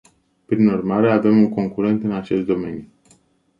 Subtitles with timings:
[0.45, 2.87] Prin urmare, avem un concurent în acest domeniu.